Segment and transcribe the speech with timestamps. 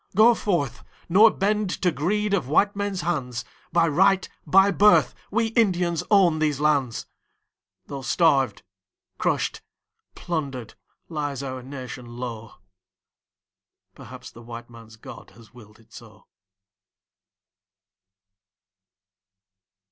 [0.15, 5.49] Go forth, nor bend to greed of white men's hands, By right, by birth we
[5.49, 7.05] Indians own these lands,
[7.85, 8.63] Though starved,
[9.19, 9.61] crushed,
[10.15, 10.73] plundered,
[11.07, 12.53] lies our nation low...
[13.93, 16.25] Perhaps the white man's God has willed it so.